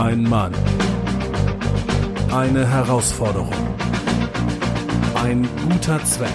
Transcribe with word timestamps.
Ein 0.00 0.22
Mann. 0.22 0.52
Eine 2.30 2.64
Herausforderung. 2.68 3.52
Ein 5.16 5.48
guter 5.68 6.02
Zweck. 6.04 6.30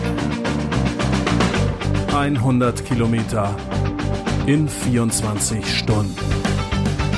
100 2.13 2.83
Kilometer 2.83 3.55
in 4.47 4.67
24 4.67 5.65
Stunden. 5.65 6.13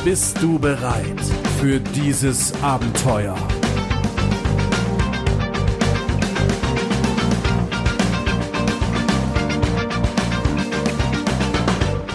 Bist 0.04 0.40
du 0.40 0.60
bereit 0.60 1.20
für 1.60 1.80
dieses 1.80 2.54
Abenteuer? 2.62 3.36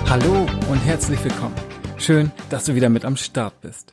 Hallo 0.09 0.47
und 0.71 0.79
herzlich 0.85 1.23
willkommen. 1.25 1.57
Schön, 1.99 2.31
dass 2.49 2.67
du 2.67 2.77
wieder 2.77 2.91
mit 2.91 3.05
am 3.05 3.17
Start 3.17 3.61
bist. 3.61 3.93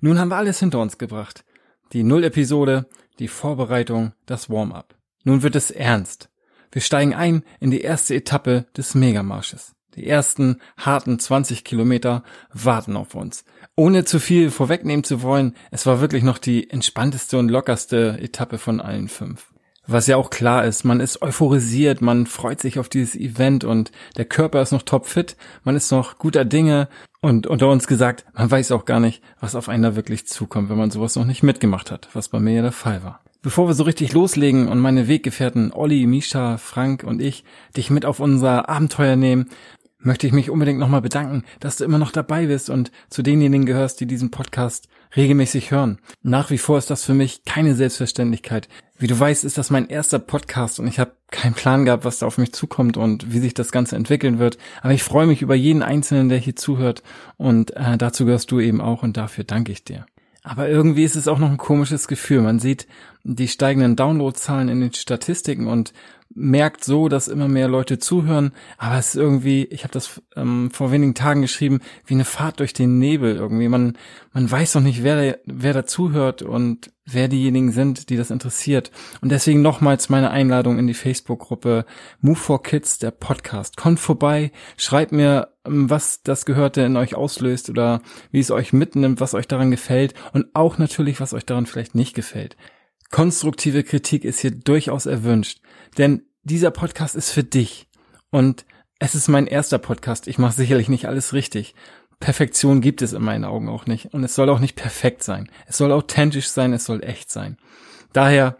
Nun 0.00 0.18
haben 0.18 0.28
wir 0.28 0.36
alles 0.36 0.58
hinter 0.58 0.80
uns 0.80 0.98
gebracht. 0.98 1.44
Die 1.92 2.02
Null-Episode, 2.02 2.86
die 3.18 3.28
Vorbereitung, 3.28 4.12
das 4.26 4.48
Warm-up. 4.50 4.94
Nun 5.24 5.42
wird 5.42 5.56
es 5.56 5.70
ernst. 5.70 6.30
Wir 6.72 6.82
steigen 6.82 7.14
ein 7.14 7.42
in 7.58 7.70
die 7.70 7.80
erste 7.80 8.14
Etappe 8.14 8.66
des 8.76 8.94
Megamarsches. 8.94 9.74
Die 9.96 10.06
ersten 10.06 10.60
harten 10.76 11.18
20 11.18 11.64
Kilometer 11.64 12.22
warten 12.52 12.96
auf 12.96 13.14
uns. 13.16 13.44
Ohne 13.74 14.04
zu 14.04 14.20
viel 14.20 14.50
vorwegnehmen 14.50 15.02
zu 15.02 15.22
wollen, 15.22 15.56
es 15.72 15.84
war 15.84 16.00
wirklich 16.00 16.22
noch 16.22 16.38
die 16.38 16.70
entspannteste 16.70 17.38
und 17.38 17.48
lockerste 17.48 18.18
Etappe 18.20 18.58
von 18.58 18.80
allen 18.80 19.08
fünf. 19.08 19.52
Was 19.86 20.06
ja 20.06 20.16
auch 20.16 20.30
klar 20.30 20.64
ist, 20.64 20.84
man 20.84 21.00
ist 21.00 21.20
euphorisiert, 21.20 22.00
man 22.00 22.26
freut 22.26 22.60
sich 22.60 22.78
auf 22.78 22.88
dieses 22.88 23.16
Event 23.16 23.64
und 23.64 23.90
der 24.16 24.24
Körper 24.24 24.62
ist 24.62 24.70
noch 24.70 24.82
topfit, 24.82 25.36
man 25.64 25.74
ist 25.74 25.90
noch 25.90 26.18
guter 26.18 26.44
Dinge 26.44 26.88
und 27.20 27.46
unter 27.46 27.68
uns 27.70 27.86
gesagt, 27.86 28.24
man 28.34 28.50
weiß 28.50 28.72
auch 28.72 28.84
gar 28.84 29.00
nicht, 29.00 29.22
was 29.40 29.54
auf 29.54 29.68
einen 29.68 29.82
da 29.82 29.96
wirklich 29.96 30.26
zukommt, 30.26 30.70
wenn 30.70 30.78
man 30.78 30.90
sowas 30.90 31.16
noch 31.16 31.24
nicht 31.24 31.42
mitgemacht 31.42 31.90
hat, 31.90 32.08
was 32.12 32.28
bei 32.28 32.40
mir 32.40 32.54
ja 32.54 32.62
der 32.62 32.72
Fall 32.72 33.02
war. 33.04 33.20
Bevor 33.42 33.68
wir 33.68 33.74
so 33.74 33.84
richtig 33.84 34.12
loslegen 34.12 34.68
und 34.68 34.78
meine 34.80 35.08
Weggefährten 35.08 35.72
Olli, 35.72 36.06
Misha, 36.06 36.58
Frank 36.58 37.04
und 37.04 37.22
ich 37.22 37.44
dich 37.76 37.88
mit 37.88 38.04
auf 38.04 38.20
unser 38.20 38.68
Abenteuer 38.68 39.16
nehmen, 39.16 39.48
möchte 39.98 40.26
ich 40.26 40.32
mich 40.32 40.50
unbedingt 40.50 40.78
nochmal 40.78 41.00
bedanken, 41.00 41.44
dass 41.58 41.76
du 41.76 41.84
immer 41.84 41.98
noch 41.98 42.12
dabei 42.12 42.46
bist 42.46 42.68
und 42.68 42.90
zu 43.08 43.22
denjenigen 43.22 43.66
gehörst, 43.66 44.00
die 44.00 44.06
diesen 44.06 44.30
Podcast 44.30 44.88
regelmäßig 45.16 45.70
hören. 45.70 45.98
Nach 46.22 46.50
wie 46.50 46.58
vor 46.58 46.78
ist 46.78 46.90
das 46.90 47.04
für 47.04 47.14
mich 47.14 47.44
keine 47.44 47.74
Selbstverständlichkeit. 47.74 48.68
Wie 48.98 49.06
du 49.06 49.18
weißt, 49.18 49.44
ist 49.44 49.58
das 49.58 49.70
mein 49.70 49.88
erster 49.88 50.18
Podcast 50.18 50.78
und 50.78 50.86
ich 50.86 50.98
habe 50.98 51.12
keinen 51.30 51.54
Plan 51.54 51.84
gehabt, 51.84 52.04
was 52.04 52.18
da 52.18 52.26
auf 52.26 52.38
mich 52.38 52.52
zukommt 52.52 52.96
und 52.96 53.32
wie 53.32 53.38
sich 53.38 53.54
das 53.54 53.72
Ganze 53.72 53.96
entwickeln 53.96 54.38
wird. 54.38 54.58
Aber 54.82 54.92
ich 54.92 55.02
freue 55.02 55.26
mich 55.26 55.42
über 55.42 55.54
jeden 55.54 55.82
Einzelnen, 55.82 56.28
der 56.28 56.38
hier 56.38 56.56
zuhört 56.56 57.02
und 57.36 57.76
äh, 57.76 57.96
dazu 57.96 58.24
gehörst 58.26 58.50
du 58.50 58.60
eben 58.60 58.80
auch 58.80 59.02
und 59.02 59.16
dafür 59.16 59.44
danke 59.44 59.72
ich 59.72 59.84
dir. 59.84 60.06
Aber 60.42 60.68
irgendwie 60.68 61.04
ist 61.04 61.16
es 61.16 61.28
auch 61.28 61.38
noch 61.38 61.50
ein 61.50 61.58
komisches 61.58 62.08
Gefühl. 62.08 62.40
Man 62.40 62.58
sieht 62.58 62.86
die 63.24 63.48
steigenden 63.48 63.96
Downloadzahlen 63.96 64.68
in 64.68 64.80
den 64.80 64.94
Statistiken 64.94 65.66
und 65.66 65.92
merkt 66.32 66.84
so, 66.84 67.08
dass 67.08 67.28
immer 67.28 67.48
mehr 67.48 67.68
Leute 67.68 67.98
zuhören, 67.98 68.52
aber 68.78 68.98
es 68.98 69.08
ist 69.08 69.16
irgendwie, 69.16 69.64
ich 69.64 69.82
habe 69.82 69.92
das 69.92 70.22
ähm, 70.36 70.70
vor 70.70 70.92
wenigen 70.92 71.14
Tagen 71.14 71.42
geschrieben, 71.42 71.80
wie 72.06 72.14
eine 72.14 72.24
Fahrt 72.24 72.60
durch 72.60 72.72
den 72.72 72.98
Nebel 72.98 73.36
irgendwie. 73.36 73.68
Man 73.68 73.98
man 74.32 74.48
weiß 74.48 74.76
noch 74.76 74.82
nicht, 74.82 75.02
wer 75.02 75.38
wer 75.44 75.72
da 75.72 75.84
zuhört 75.86 76.42
und 76.42 76.92
wer 77.04 77.26
diejenigen 77.26 77.72
sind, 77.72 78.10
die 78.10 78.16
das 78.16 78.30
interessiert. 78.30 78.92
Und 79.20 79.32
deswegen 79.32 79.62
nochmals 79.62 80.08
meine 80.08 80.30
Einladung 80.30 80.78
in 80.78 80.86
die 80.86 80.94
Facebook-Gruppe 80.94 81.84
Move 82.20 82.36
for 82.36 82.62
Kids, 82.62 82.98
der 82.98 83.10
Podcast. 83.10 83.76
Kommt 83.76 83.98
vorbei, 83.98 84.52
schreibt 84.76 85.10
mir, 85.10 85.48
ähm, 85.64 85.90
was 85.90 86.22
das 86.22 86.46
Gehörte 86.46 86.82
in 86.82 86.96
euch 86.96 87.16
auslöst 87.16 87.70
oder 87.70 88.02
wie 88.30 88.40
es 88.40 88.52
euch 88.52 88.72
mitnimmt, 88.72 89.20
was 89.20 89.34
euch 89.34 89.48
daran 89.48 89.72
gefällt 89.72 90.14
und 90.32 90.46
auch 90.54 90.78
natürlich, 90.78 91.20
was 91.20 91.34
euch 91.34 91.44
daran 91.44 91.66
vielleicht 91.66 91.96
nicht 91.96 92.14
gefällt. 92.14 92.56
Konstruktive 93.10 93.82
Kritik 93.82 94.24
ist 94.24 94.40
hier 94.40 94.52
durchaus 94.52 95.06
erwünscht, 95.06 95.60
denn 95.98 96.22
dieser 96.44 96.70
Podcast 96.70 97.16
ist 97.16 97.32
für 97.32 97.42
dich 97.42 97.88
und 98.30 98.64
es 99.00 99.14
ist 99.14 99.28
mein 99.28 99.46
erster 99.46 99.78
Podcast. 99.78 100.28
Ich 100.28 100.38
mache 100.38 100.54
sicherlich 100.54 100.88
nicht 100.88 101.06
alles 101.06 101.32
richtig. 101.32 101.74
Perfektion 102.20 102.80
gibt 102.80 103.02
es 103.02 103.12
in 103.12 103.22
meinen 103.22 103.44
Augen 103.44 103.68
auch 103.68 103.86
nicht 103.86 104.14
und 104.14 104.22
es 104.22 104.34
soll 104.34 104.48
auch 104.48 104.60
nicht 104.60 104.76
perfekt 104.76 105.24
sein. 105.24 105.50
Es 105.66 105.78
soll 105.78 105.90
authentisch 105.90 106.48
sein, 106.50 106.72
es 106.72 106.84
soll 106.84 107.02
echt 107.02 107.30
sein. 107.30 107.56
Daher 108.12 108.58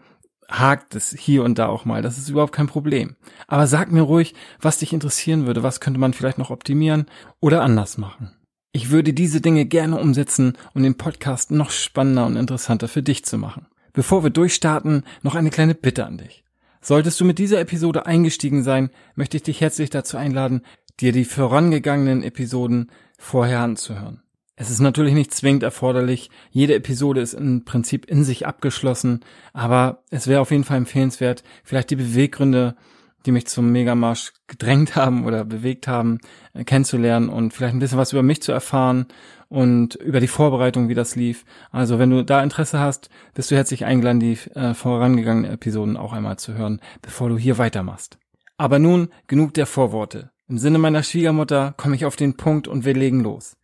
hakt 0.49 0.95
es 0.95 1.15
hier 1.17 1.43
und 1.43 1.57
da 1.57 1.67
auch 1.67 1.85
mal, 1.85 2.01
das 2.01 2.17
ist 2.17 2.27
überhaupt 2.27 2.53
kein 2.53 2.67
Problem. 2.67 3.15
Aber 3.47 3.67
sag 3.67 3.91
mir 3.91 4.01
ruhig, 4.01 4.33
was 4.59 4.79
dich 4.79 4.91
interessieren 4.91 5.45
würde, 5.45 5.63
was 5.63 5.79
könnte 5.79 5.99
man 5.99 6.13
vielleicht 6.13 6.39
noch 6.39 6.49
optimieren 6.49 7.05
oder 7.39 7.61
anders 7.61 7.97
machen. 7.97 8.35
Ich 8.73 8.89
würde 8.89 9.13
diese 9.13 9.39
Dinge 9.39 9.65
gerne 9.65 9.99
umsetzen, 9.99 10.57
um 10.73 10.83
den 10.83 10.97
Podcast 10.97 11.51
noch 11.51 11.71
spannender 11.71 12.25
und 12.25 12.35
interessanter 12.35 12.89
für 12.89 13.03
dich 13.03 13.23
zu 13.23 13.37
machen. 13.37 13.67
Bevor 13.93 14.23
wir 14.23 14.29
durchstarten, 14.29 15.03
noch 15.21 15.35
eine 15.35 15.49
kleine 15.49 15.75
Bitte 15.75 16.05
an 16.05 16.17
dich. 16.17 16.43
Solltest 16.81 17.19
du 17.19 17.25
mit 17.25 17.37
dieser 17.37 17.59
Episode 17.59 18.05
eingestiegen 18.05 18.63
sein, 18.63 18.89
möchte 19.15 19.37
ich 19.37 19.43
dich 19.43 19.61
herzlich 19.61 19.89
dazu 19.89 20.17
einladen, 20.17 20.61
dir 20.99 21.11
die 21.11 21.25
vorangegangenen 21.25 22.23
Episoden 22.23 22.91
vorher 23.17 23.59
anzuhören. 23.59 24.21
Es 24.55 24.69
ist 24.69 24.79
natürlich 24.79 25.13
nicht 25.13 25.33
zwingend 25.33 25.63
erforderlich, 25.63 26.29
jede 26.51 26.75
Episode 26.75 27.21
ist 27.21 27.33
im 27.33 27.65
Prinzip 27.65 28.05
in 28.05 28.23
sich 28.23 28.45
abgeschlossen, 28.45 29.21
aber 29.53 30.03
es 30.09 30.27
wäre 30.27 30.41
auf 30.41 30.51
jeden 30.51 30.63
Fall 30.63 30.77
empfehlenswert, 30.77 31.43
vielleicht 31.63 31.89
die 31.89 31.95
Beweggründe 31.95 32.75
die 33.25 33.31
mich 33.31 33.47
zum 33.47 33.71
Megamarsch 33.71 34.33
gedrängt 34.47 34.95
haben 34.95 35.25
oder 35.25 35.45
bewegt 35.45 35.87
haben, 35.87 36.19
äh, 36.53 36.63
kennenzulernen 36.63 37.29
und 37.29 37.53
vielleicht 37.53 37.73
ein 37.73 37.79
bisschen 37.79 37.97
was 37.97 38.13
über 38.13 38.23
mich 38.23 38.41
zu 38.41 38.51
erfahren 38.51 39.07
und 39.49 39.95
über 39.95 40.19
die 40.19 40.27
Vorbereitung, 40.27 40.89
wie 40.89 40.95
das 40.95 41.15
lief. 41.15 41.45
Also 41.71 41.99
wenn 41.99 42.09
du 42.09 42.23
da 42.23 42.41
Interesse 42.41 42.79
hast, 42.79 43.09
bist 43.33 43.51
du 43.51 43.55
herzlich 43.55 43.85
eingeladen, 43.85 44.19
die 44.19 44.37
äh, 44.55 44.73
vorangegangenen 44.73 45.51
Episoden 45.51 45.97
auch 45.97 46.13
einmal 46.13 46.37
zu 46.37 46.53
hören, 46.53 46.79
bevor 47.01 47.29
du 47.29 47.37
hier 47.37 47.57
weitermachst. 47.57 48.17
Aber 48.57 48.79
nun 48.79 49.09
genug 49.27 49.53
der 49.53 49.65
Vorworte. 49.65 50.31
Im 50.47 50.57
Sinne 50.57 50.77
meiner 50.77 51.03
Schwiegermutter 51.03 51.73
komme 51.77 51.95
ich 51.95 52.05
auf 52.05 52.15
den 52.15 52.37
Punkt 52.37 52.67
und 52.67 52.85
wir 52.85 52.93
legen 52.93 53.21
los. 53.21 53.57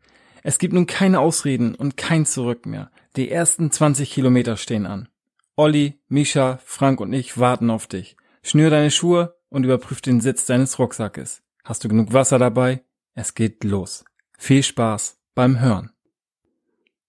Es 0.44 0.60
gibt 0.60 0.74
nun 0.74 0.88
keine 0.88 1.20
Ausreden 1.20 1.76
und 1.76 1.98
kein 1.98 2.26
Zurück 2.26 2.66
mehr. 2.66 2.90
Die 3.16 3.30
ersten 3.30 3.72
20 3.72 4.10
Kilometer 4.12 4.58
stehen 4.58 4.86
an. 4.86 5.10
Olli, 5.56 6.00
Misha, 6.08 6.60
Frank 6.64 7.00
und 7.00 7.12
ich 7.14 7.38
warten 7.38 7.70
auf 7.70 7.88
dich. 7.88 8.16
Schnür 8.44 8.70
deine 8.70 8.92
Schuhe, 8.92 9.37
und 9.50 9.64
überprüf 9.64 10.02
den 10.02 10.22
Sitz 10.22 10.46
deines 10.46 10.80
Rucksackes. 10.80 11.44
Hast 11.64 11.84
du 11.84 11.90
genug 11.90 12.14
Wasser 12.14 12.40
dabei? 12.40 12.84
Es 13.14 13.34
geht 13.34 13.64
los. 13.64 14.06
Viel 14.38 14.64
Spaß 14.64 15.20
beim 15.36 15.60
Hören. 15.60 15.92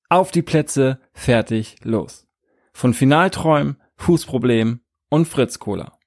Auf 0.08 0.30
die 0.30 0.42
Plätze, 0.42 1.00
fertig, 1.12 1.76
los. 1.82 2.26
Von 2.72 2.94
Finalträumen, 2.94 3.76
Fußproblemen 3.96 4.80
und 5.10 5.26
Fritz 5.26 5.58
Cola. 5.58 5.98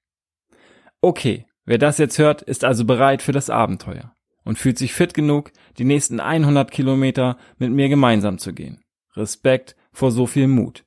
Okay, 1.01 1.45
wer 1.65 1.77
das 1.77 1.97
jetzt 1.97 2.17
hört, 2.17 2.41
ist 2.41 2.63
also 2.63 2.85
bereit 2.85 3.21
für 3.21 3.31
das 3.31 3.49
Abenteuer 3.49 4.15
und 4.43 4.57
fühlt 4.57 4.77
sich 4.77 4.93
fit 4.93 5.13
genug, 5.13 5.51
die 5.77 5.83
nächsten 5.83 6.19
100 6.19 6.71
Kilometer 6.71 7.37
mit 7.57 7.71
mir 7.71 7.89
gemeinsam 7.89 8.37
zu 8.37 8.53
gehen. 8.53 8.83
Respekt 9.15 9.75
vor 9.91 10.11
so 10.11 10.25
viel 10.25 10.47
Mut. 10.47 10.85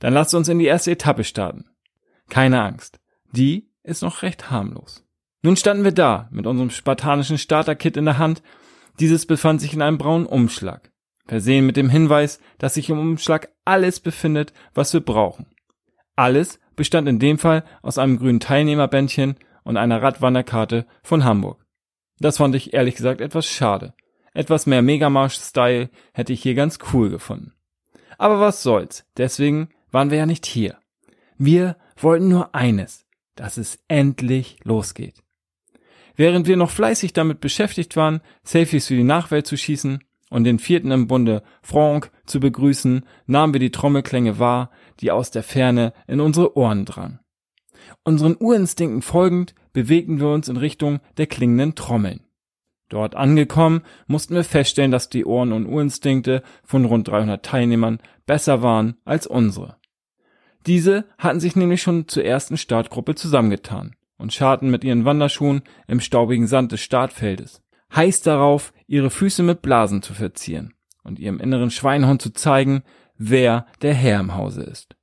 Dann 0.00 0.14
lasst 0.14 0.34
uns 0.34 0.48
in 0.48 0.58
die 0.58 0.66
erste 0.66 0.90
Etappe 0.90 1.24
starten. 1.24 1.70
Keine 2.28 2.62
Angst. 2.62 3.00
Die 3.30 3.71
ist 3.82 4.02
noch 4.02 4.22
recht 4.22 4.50
harmlos. 4.50 5.04
Nun 5.42 5.56
standen 5.56 5.84
wir 5.84 5.92
da, 5.92 6.28
mit 6.30 6.46
unserem 6.46 6.70
spartanischen 6.70 7.38
Starter-Kit 7.38 7.96
in 7.96 8.04
der 8.04 8.18
Hand. 8.18 8.42
Dieses 9.00 9.26
befand 9.26 9.60
sich 9.60 9.74
in 9.74 9.82
einem 9.82 9.98
braunen 9.98 10.26
Umschlag. 10.26 10.92
Versehen 11.26 11.66
mit 11.66 11.76
dem 11.76 11.88
Hinweis, 11.88 12.40
dass 12.58 12.74
sich 12.74 12.90
im 12.90 12.98
Umschlag 12.98 13.48
alles 13.64 14.00
befindet, 14.00 14.52
was 14.74 14.92
wir 14.92 15.00
brauchen. 15.00 15.46
Alles 16.14 16.60
bestand 16.76 17.08
in 17.08 17.18
dem 17.18 17.38
Fall 17.38 17.64
aus 17.82 17.98
einem 17.98 18.18
grünen 18.18 18.40
Teilnehmerbändchen 18.40 19.36
und 19.64 19.76
einer 19.76 20.02
Radwanderkarte 20.02 20.86
von 21.02 21.24
Hamburg. 21.24 21.64
Das 22.18 22.36
fand 22.36 22.54
ich 22.54 22.74
ehrlich 22.74 22.94
gesagt 22.96 23.20
etwas 23.20 23.46
schade. 23.46 23.94
Etwas 24.34 24.66
mehr 24.66 24.82
Megamarsch-Style 24.82 25.90
hätte 26.12 26.32
ich 26.32 26.42
hier 26.42 26.54
ganz 26.54 26.78
cool 26.92 27.10
gefunden. 27.10 27.52
Aber 28.18 28.40
was 28.40 28.62
soll's, 28.62 29.04
deswegen 29.16 29.70
waren 29.90 30.10
wir 30.10 30.18
ja 30.18 30.26
nicht 30.26 30.46
hier. 30.46 30.78
Wir 31.36 31.76
wollten 31.96 32.28
nur 32.28 32.54
eines, 32.54 33.04
dass 33.34 33.56
es 33.56 33.78
endlich 33.88 34.56
losgeht. 34.64 35.22
Während 36.16 36.46
wir 36.46 36.56
noch 36.56 36.70
fleißig 36.70 37.12
damit 37.12 37.40
beschäftigt 37.40 37.96
waren, 37.96 38.20
Selfies 38.42 38.88
für 38.88 38.96
die 38.96 39.04
Nachwelt 39.04 39.46
zu 39.46 39.56
schießen 39.56 40.00
und 40.30 40.44
den 40.44 40.58
vierten 40.58 40.90
im 40.90 41.06
Bunde, 41.06 41.42
Franck, 41.62 42.10
zu 42.26 42.40
begrüßen, 42.40 43.04
nahmen 43.26 43.52
wir 43.52 43.60
die 43.60 43.70
Trommelklänge 43.70 44.38
wahr, 44.38 44.70
die 45.00 45.10
aus 45.10 45.30
der 45.30 45.42
Ferne 45.42 45.92
in 46.06 46.20
unsere 46.20 46.56
Ohren 46.56 46.84
drangen. 46.84 47.20
Unseren 48.04 48.36
Urinstinkten 48.38 49.02
folgend 49.02 49.54
bewegten 49.72 50.20
wir 50.20 50.28
uns 50.28 50.48
in 50.48 50.56
Richtung 50.56 51.00
der 51.16 51.26
klingenden 51.26 51.74
Trommeln. 51.74 52.20
Dort 52.88 53.14
angekommen, 53.14 53.82
mussten 54.06 54.34
wir 54.34 54.44
feststellen, 54.44 54.90
dass 54.90 55.08
die 55.08 55.24
Ohren 55.24 55.52
und 55.52 55.66
Urinstinkte 55.66 56.42
von 56.62 56.84
rund 56.84 57.08
300 57.08 57.42
Teilnehmern 57.42 58.00
besser 58.26 58.62
waren 58.62 58.96
als 59.04 59.26
unsere. 59.26 59.76
Diese 60.66 61.04
hatten 61.18 61.40
sich 61.40 61.56
nämlich 61.56 61.82
schon 61.82 62.08
zur 62.08 62.24
ersten 62.24 62.56
Startgruppe 62.56 63.14
zusammengetan 63.14 63.96
und 64.16 64.32
scharten 64.32 64.70
mit 64.70 64.84
ihren 64.84 65.04
Wanderschuhen 65.04 65.62
im 65.88 66.00
staubigen 66.00 66.46
Sand 66.46 66.72
des 66.72 66.80
Startfeldes, 66.80 67.62
heiß 67.94 68.22
darauf, 68.22 68.72
ihre 68.86 69.10
Füße 69.10 69.42
mit 69.42 69.62
Blasen 69.62 70.02
zu 70.02 70.14
verzieren 70.14 70.74
und 71.02 71.18
ihrem 71.18 71.40
inneren 71.40 71.70
Schweinhund 71.70 72.22
zu 72.22 72.32
zeigen, 72.32 72.84
wer 73.16 73.66
der 73.82 73.94
Herr 73.94 74.20
im 74.20 74.34
Hause 74.34 74.62
ist. 74.62 74.96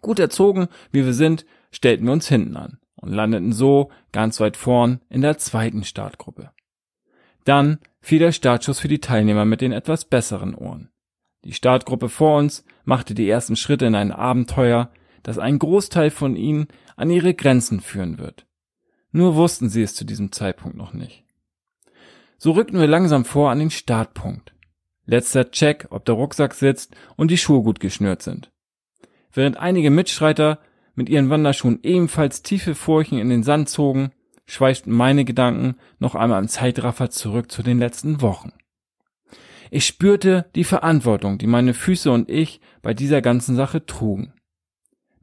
Gut 0.00 0.18
erzogen, 0.18 0.68
wie 0.92 1.04
wir 1.04 1.14
sind, 1.14 1.44
stellten 1.72 2.06
wir 2.06 2.12
uns 2.12 2.28
hinten 2.28 2.56
an 2.56 2.78
und 2.94 3.12
landeten 3.12 3.52
so 3.52 3.90
ganz 4.12 4.38
weit 4.38 4.56
vorn 4.56 5.00
in 5.08 5.22
der 5.22 5.38
zweiten 5.38 5.82
Startgruppe. 5.82 6.50
Dann 7.44 7.78
fiel 8.00 8.20
der 8.20 8.32
Startschuss 8.32 8.80
für 8.80 8.88
die 8.88 9.00
Teilnehmer 9.00 9.44
mit 9.44 9.60
den 9.60 9.72
etwas 9.72 10.04
besseren 10.04 10.54
Ohren. 10.54 10.90
Die 11.44 11.52
Startgruppe 11.52 12.08
vor 12.08 12.38
uns 12.38 12.64
machte 12.84 13.14
die 13.14 13.28
ersten 13.28 13.56
Schritte 13.56 13.86
in 13.86 13.94
ein 13.94 14.12
Abenteuer, 14.12 14.90
das 15.22 15.38
einen 15.38 15.58
Großteil 15.58 16.10
von 16.10 16.36
ihnen 16.36 16.68
an 16.96 17.10
ihre 17.10 17.34
Grenzen 17.34 17.80
führen 17.80 18.18
wird. 18.18 18.46
Nur 19.12 19.36
wussten 19.36 19.68
sie 19.68 19.82
es 19.82 19.94
zu 19.94 20.04
diesem 20.04 20.32
Zeitpunkt 20.32 20.76
noch 20.76 20.92
nicht. 20.92 21.24
So 22.38 22.52
rückten 22.52 22.80
wir 22.80 22.86
langsam 22.86 23.24
vor 23.24 23.50
an 23.50 23.58
den 23.58 23.70
Startpunkt. 23.70 24.54
Letzter 25.06 25.50
Check, 25.50 25.86
ob 25.90 26.04
der 26.04 26.14
Rucksack 26.14 26.54
sitzt 26.54 26.96
und 27.16 27.30
die 27.30 27.38
Schuhe 27.38 27.62
gut 27.62 27.78
geschnürt 27.78 28.22
sind. 28.22 28.50
Während 29.32 29.58
einige 29.58 29.90
Mitstreiter 29.90 30.58
mit 30.94 31.08
ihren 31.08 31.28
Wanderschuhen 31.28 31.80
ebenfalls 31.82 32.42
tiefe 32.42 32.74
Furchen 32.74 33.18
in 33.18 33.28
den 33.28 33.42
Sand 33.42 33.68
zogen, 33.68 34.12
schweiften 34.46 34.92
meine 34.92 35.24
Gedanken 35.24 35.76
noch 35.98 36.14
einmal 36.14 36.40
im 36.40 36.48
Zeitraffer 36.48 37.10
zurück 37.10 37.50
zu 37.50 37.62
den 37.62 37.78
letzten 37.78 38.22
Wochen. 38.22 38.52
Ich 39.70 39.86
spürte 39.86 40.46
die 40.54 40.64
Verantwortung, 40.64 41.38
die 41.38 41.46
meine 41.46 41.74
Füße 41.74 42.10
und 42.10 42.30
ich 42.30 42.60
bei 42.82 42.94
dieser 42.94 43.22
ganzen 43.22 43.56
Sache 43.56 43.86
trugen. 43.86 44.34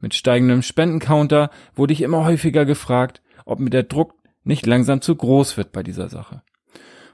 Mit 0.00 0.14
steigendem 0.14 0.62
Spendencounter 0.62 1.50
wurde 1.74 1.92
ich 1.92 2.02
immer 2.02 2.24
häufiger 2.24 2.64
gefragt, 2.64 3.22
ob 3.44 3.60
mir 3.60 3.70
der 3.70 3.84
Druck 3.84 4.14
nicht 4.44 4.66
langsam 4.66 5.00
zu 5.00 5.14
groß 5.14 5.56
wird 5.56 5.72
bei 5.72 5.82
dieser 5.82 6.08
Sache. 6.08 6.42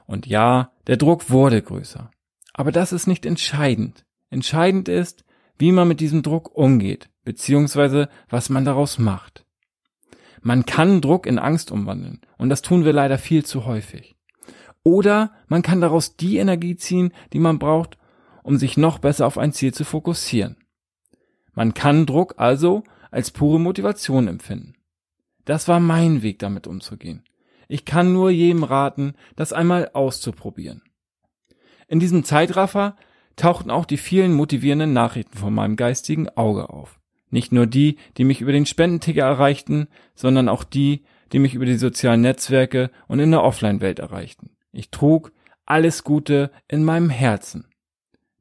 Und 0.05 0.25
ja, 0.25 0.71
der 0.87 0.97
Druck 0.97 1.29
wurde 1.29 1.61
größer. 1.61 2.09
Aber 2.53 2.71
das 2.71 2.91
ist 2.91 3.05
nicht 3.05 3.25
entscheidend. 3.25 4.05
Entscheidend 4.31 4.89
ist, 4.89 5.23
wie 5.59 5.71
man 5.71 5.87
mit 5.87 5.99
diesem 5.99 6.23
Druck 6.23 6.55
umgeht, 6.55 7.09
beziehungsweise 7.23 8.09
was 8.27 8.49
man 8.49 8.65
daraus 8.65 8.97
macht. 8.97 9.45
Man 10.41 10.65
kann 10.65 11.01
Druck 11.01 11.25
in 11.25 11.37
Angst 11.37 11.69
umwandeln, 11.69 12.21
und 12.37 12.49
das 12.49 12.61
tun 12.61 12.85
wir 12.85 12.93
leider 12.93 13.17
viel 13.17 13.45
zu 13.45 13.65
häufig. 13.65 14.15
Oder 14.83 15.31
man 15.47 15.61
kann 15.61 15.81
daraus 15.81 16.15
die 16.15 16.37
Energie 16.37 16.75
ziehen, 16.75 17.11
die 17.33 17.39
man 17.39 17.59
braucht, 17.59 17.97
um 18.43 18.57
sich 18.57 18.77
noch 18.77 18.99
besser 18.99 19.27
auf 19.27 19.37
ein 19.37 19.53
Ziel 19.53 19.73
zu 19.73 19.83
fokussieren. 19.83 20.57
Man 21.53 21.73
kann 21.73 22.05
Druck 22.05 22.35
also 22.37 22.83
als 23.11 23.31
pure 23.31 23.59
Motivation 23.59 24.27
empfinden. 24.27 24.75
Das 25.45 25.67
war 25.67 25.79
mein 25.79 26.21
Weg, 26.21 26.39
damit 26.39 26.67
umzugehen. 26.67 27.23
Ich 27.67 27.85
kann 27.85 28.13
nur 28.13 28.29
jedem 28.29 28.63
raten, 28.63 29.13
das 29.35 29.53
einmal 29.53 29.91
auszuprobieren. 29.93 30.81
In 31.87 31.99
diesem 31.99 32.23
Zeitraffer 32.23 32.95
tauchten 33.35 33.71
auch 33.71 33.85
die 33.85 33.97
vielen 33.97 34.33
motivierenden 34.33 34.93
Nachrichten 34.93 35.37
von 35.37 35.53
meinem 35.53 35.75
geistigen 35.75 36.29
Auge 36.29 36.69
auf. 36.69 36.99
Nicht 37.29 37.51
nur 37.51 37.67
die, 37.67 37.97
die 38.17 38.23
mich 38.23 38.41
über 38.41 38.51
den 38.51 38.65
Spendenticker 38.65 39.23
erreichten, 39.23 39.87
sondern 40.15 40.49
auch 40.49 40.63
die, 40.63 41.03
die 41.31 41.39
mich 41.39 41.53
über 41.53 41.65
die 41.65 41.77
sozialen 41.77 42.21
Netzwerke 42.21 42.89
und 43.07 43.19
in 43.19 43.31
der 43.31 43.43
Offline-Welt 43.43 43.99
erreichten. 43.99 44.51
Ich 44.71 44.91
trug 44.91 45.31
alles 45.65 46.03
Gute 46.03 46.51
in 46.67 46.83
meinem 46.83 47.09
Herzen. 47.09 47.67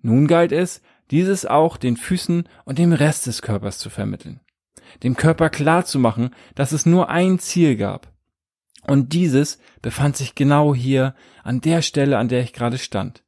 Nun 0.01 0.27
galt 0.27 0.53
es, 0.53 0.83
dieses 1.11 1.47
auch 1.47 1.77
den 1.77 1.97
Füßen 1.97 2.49
und 2.65 2.79
dem 2.79 2.93
Rest 2.93 3.27
des 3.27 3.43
Körpers 3.43 3.79
zu 3.79 3.91
vermitteln. 3.91 4.41
Dem 5.03 5.17
Körper 5.17 5.51
klar 5.51 5.85
zu 5.85 5.99
machen, 5.99 6.31
dass 6.55 6.73
es 6.73 6.87
nur 6.87 7.09
ein 7.11 7.39
Ziel 7.39 7.77
gab. 7.77 8.13
Und 8.87 9.13
dieses 9.13 9.59
befand 9.83 10.17
sich 10.17 10.35
genau 10.35 10.75
hier, 10.75 11.15
an 11.43 11.61
der 11.61 11.83
Stelle, 11.83 12.19
an 12.19 12.29
der 12.29 12.43
ich 12.43 12.53
gerade 12.53 12.79
stand. 12.79 13.23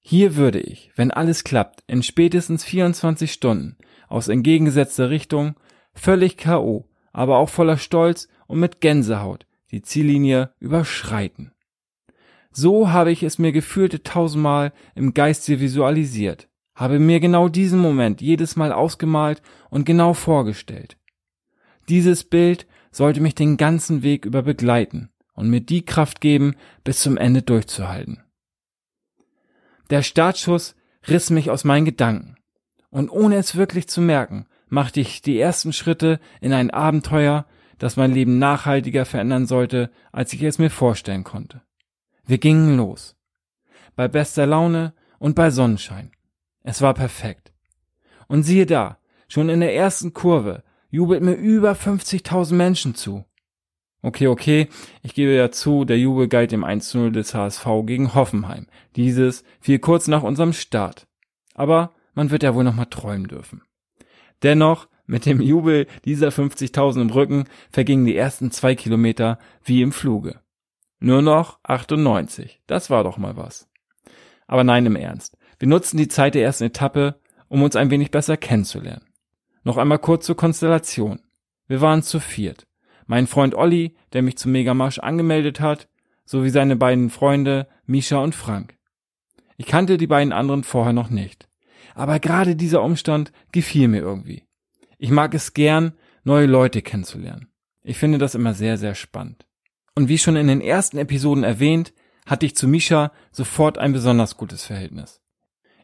Hier 0.00 0.36
würde 0.36 0.60
ich, 0.60 0.90
wenn 0.96 1.10
alles 1.10 1.44
klappt, 1.44 1.82
in 1.86 2.02
spätestens 2.02 2.64
24 2.64 3.32
Stunden 3.32 3.76
aus 4.08 4.28
entgegengesetzter 4.28 5.10
Richtung, 5.10 5.54
völlig 5.92 6.36
K.O., 6.36 6.88
aber 7.12 7.38
auch 7.38 7.48
voller 7.48 7.78
Stolz 7.78 8.28
und 8.46 8.58
mit 8.60 8.80
Gänsehaut 8.80 9.46
die 9.70 9.82
Ziellinie 9.82 10.52
überschreiten. 10.60 11.52
So 12.50 12.90
habe 12.90 13.12
ich 13.12 13.22
es 13.22 13.38
mir 13.38 13.52
gefühlte 13.52 14.02
tausendmal 14.02 14.72
im 14.94 15.14
Geiste 15.14 15.60
visualisiert, 15.60 16.48
habe 16.74 16.98
mir 16.98 17.20
genau 17.20 17.48
diesen 17.48 17.78
Moment 17.78 18.20
jedes 18.20 18.56
Mal 18.56 18.72
ausgemalt 18.72 19.42
und 19.70 19.84
genau 19.84 20.14
vorgestellt. 20.14 20.96
Dieses 21.88 22.24
Bild 22.24 22.66
sollte 22.90 23.20
mich 23.20 23.34
den 23.34 23.56
ganzen 23.56 24.02
Weg 24.02 24.24
über 24.24 24.42
begleiten 24.42 25.10
und 25.34 25.50
mir 25.50 25.60
die 25.60 25.84
Kraft 25.84 26.20
geben, 26.20 26.54
bis 26.84 27.00
zum 27.00 27.16
Ende 27.16 27.42
durchzuhalten. 27.42 28.24
Der 29.90 30.02
Startschuss 30.02 30.74
riss 31.08 31.30
mich 31.30 31.50
aus 31.50 31.64
meinen 31.64 31.84
Gedanken. 31.84 32.36
Und 32.90 33.10
ohne 33.10 33.36
es 33.36 33.56
wirklich 33.56 33.88
zu 33.88 34.00
merken, 34.00 34.46
machte 34.68 35.00
ich 35.00 35.22
die 35.22 35.38
ersten 35.38 35.72
Schritte 35.72 36.20
in 36.40 36.52
ein 36.52 36.70
Abenteuer, 36.70 37.46
das 37.78 37.96
mein 37.96 38.12
Leben 38.12 38.38
nachhaltiger 38.38 39.04
verändern 39.04 39.46
sollte, 39.46 39.90
als 40.12 40.32
ich 40.32 40.42
es 40.42 40.58
mir 40.58 40.70
vorstellen 40.70 41.24
konnte. 41.24 41.62
Wir 42.28 42.36
gingen 42.36 42.76
los. 42.76 43.16
Bei 43.96 44.06
bester 44.06 44.46
Laune 44.46 44.92
und 45.18 45.34
bei 45.34 45.50
Sonnenschein. 45.50 46.12
Es 46.62 46.82
war 46.82 46.92
perfekt. 46.92 47.54
Und 48.26 48.42
siehe 48.42 48.66
da, 48.66 48.98
schon 49.28 49.48
in 49.48 49.60
der 49.60 49.74
ersten 49.74 50.12
Kurve 50.12 50.62
jubelt 50.90 51.22
mir 51.22 51.32
über 51.32 51.72
50.000 51.72 52.52
Menschen 52.52 52.94
zu. 52.94 53.24
Okay, 54.02 54.26
okay, 54.26 54.68
ich 55.02 55.14
gebe 55.14 55.32
ja 55.32 55.50
zu, 55.50 55.86
der 55.86 55.98
Jubel 55.98 56.28
galt 56.28 56.52
dem 56.52 56.66
1-0 56.66 57.12
des 57.12 57.34
HSV 57.34 57.66
gegen 57.86 58.14
Hoffenheim. 58.14 58.66
Dieses 58.94 59.42
fiel 59.58 59.78
kurz 59.78 60.06
nach 60.06 60.22
unserem 60.22 60.52
Start. 60.52 61.06
Aber 61.54 61.94
man 62.12 62.30
wird 62.30 62.42
ja 62.42 62.54
wohl 62.54 62.62
noch 62.62 62.74
mal 62.74 62.84
träumen 62.84 63.28
dürfen. 63.28 63.62
Dennoch, 64.42 64.88
mit 65.06 65.24
dem 65.24 65.40
Jubel 65.40 65.86
dieser 66.04 66.28
50.000 66.28 67.00
im 67.00 67.10
Rücken 67.10 67.44
vergingen 67.70 68.04
die 68.04 68.16
ersten 68.16 68.50
zwei 68.50 68.74
Kilometer 68.74 69.38
wie 69.64 69.80
im 69.80 69.92
Fluge. 69.92 70.40
Nur 71.00 71.22
noch 71.22 71.60
98. 71.62 72.60
Das 72.66 72.90
war 72.90 73.04
doch 73.04 73.18
mal 73.18 73.36
was. 73.36 73.68
Aber 74.46 74.64
nein, 74.64 74.86
im 74.86 74.96
Ernst. 74.96 75.36
Wir 75.58 75.68
nutzten 75.68 75.98
die 75.98 76.08
Zeit 76.08 76.34
der 76.34 76.42
ersten 76.42 76.64
Etappe, 76.64 77.20
um 77.48 77.62
uns 77.62 77.76
ein 77.76 77.90
wenig 77.90 78.10
besser 78.10 78.36
kennenzulernen. 78.36 79.06
Noch 79.62 79.76
einmal 79.76 79.98
kurz 79.98 80.26
zur 80.26 80.36
Konstellation. 80.36 81.20
Wir 81.66 81.80
waren 81.80 82.02
zu 82.02 82.20
viert. 82.20 82.66
Mein 83.06 83.26
Freund 83.26 83.54
Olli, 83.54 83.96
der 84.12 84.22
mich 84.22 84.38
zum 84.38 84.52
Megamarsch 84.52 84.98
angemeldet 84.98 85.60
hat, 85.60 85.88
sowie 86.24 86.50
seine 86.50 86.76
beiden 86.76 87.10
Freunde 87.10 87.68
Misha 87.86 88.18
und 88.18 88.34
Frank. 88.34 88.76
Ich 89.56 89.66
kannte 89.66 89.96
die 89.96 90.06
beiden 90.06 90.32
anderen 90.32 90.62
vorher 90.62 90.92
noch 90.92 91.10
nicht. 91.10 91.48
Aber 91.94 92.20
gerade 92.20 92.54
dieser 92.54 92.82
Umstand 92.82 93.32
gefiel 93.50 93.88
mir 93.88 94.00
irgendwie. 94.00 94.44
Ich 94.98 95.10
mag 95.10 95.34
es 95.34 95.54
gern, 95.54 95.94
neue 96.22 96.46
Leute 96.46 96.82
kennenzulernen. 96.82 97.48
Ich 97.82 97.98
finde 97.98 98.18
das 98.18 98.34
immer 98.34 98.54
sehr, 98.54 98.76
sehr 98.76 98.94
spannend. 98.94 99.47
Und 99.98 100.08
wie 100.08 100.18
schon 100.18 100.36
in 100.36 100.46
den 100.46 100.60
ersten 100.60 100.96
Episoden 100.96 101.42
erwähnt, 101.42 101.92
hatte 102.24 102.46
ich 102.46 102.54
zu 102.54 102.68
Misha 102.68 103.10
sofort 103.32 103.78
ein 103.78 103.92
besonders 103.92 104.36
gutes 104.36 104.64
Verhältnis. 104.64 105.20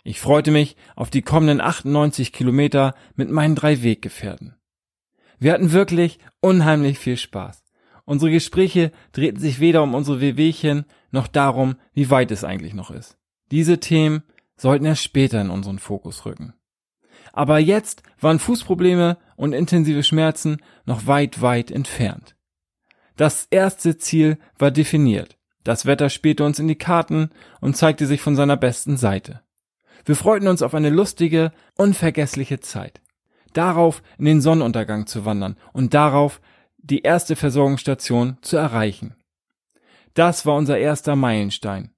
Ich 0.04 0.20
freute 0.20 0.52
mich 0.52 0.76
auf 0.94 1.10
die 1.10 1.22
kommenden 1.22 1.60
98 1.60 2.32
Kilometer 2.32 2.94
mit 3.16 3.28
meinen 3.28 3.56
drei 3.56 3.82
Weggefährten. 3.82 4.54
Wir 5.40 5.52
hatten 5.52 5.72
wirklich 5.72 6.20
unheimlich 6.38 7.00
viel 7.00 7.16
Spaß. 7.16 7.64
Unsere 8.04 8.30
Gespräche 8.30 8.92
drehten 9.10 9.40
sich 9.40 9.58
weder 9.58 9.82
um 9.82 9.94
unsere 9.94 10.20
Wehwehchen 10.20 10.84
noch 11.10 11.26
darum, 11.26 11.74
wie 11.92 12.08
weit 12.08 12.30
es 12.30 12.44
eigentlich 12.44 12.74
noch 12.74 12.92
ist. 12.92 13.18
Diese 13.50 13.80
Themen 13.80 14.22
sollten 14.56 14.84
erst 14.84 15.02
später 15.02 15.40
in 15.40 15.50
unseren 15.50 15.80
Fokus 15.80 16.24
rücken. 16.24 16.54
Aber 17.32 17.58
jetzt 17.58 18.04
waren 18.20 18.38
Fußprobleme 18.38 19.18
und 19.34 19.54
intensive 19.54 20.04
Schmerzen 20.04 20.58
noch 20.84 21.08
weit, 21.08 21.42
weit 21.42 21.72
entfernt. 21.72 22.33
Das 23.16 23.46
erste 23.50 23.96
Ziel 23.98 24.38
war 24.58 24.70
definiert. 24.70 25.36
Das 25.62 25.86
Wetter 25.86 26.10
spielte 26.10 26.44
uns 26.44 26.58
in 26.58 26.68
die 26.68 26.74
Karten 26.74 27.30
und 27.60 27.76
zeigte 27.76 28.06
sich 28.06 28.20
von 28.20 28.36
seiner 28.36 28.56
besten 28.56 28.96
Seite. 28.96 29.40
Wir 30.04 30.16
freuten 30.16 30.48
uns 30.48 30.62
auf 30.62 30.74
eine 30.74 30.90
lustige, 30.90 31.52
unvergessliche 31.76 32.60
Zeit 32.60 33.00
darauf 33.54 34.02
in 34.18 34.26
den 34.26 34.40
Sonnenuntergang 34.42 35.06
zu 35.06 35.24
wandern 35.24 35.56
und 35.72 35.94
darauf 35.94 36.40
die 36.78 37.00
erste 37.00 37.34
Versorgungsstation 37.34 38.36
zu 38.42 38.58
erreichen. 38.58 39.14
Das 40.12 40.44
war 40.44 40.56
unser 40.56 40.76
erster 40.76 41.16
Meilenstein. 41.16 41.90